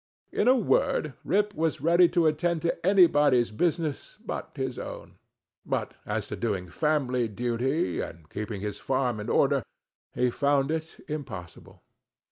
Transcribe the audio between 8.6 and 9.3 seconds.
his farm in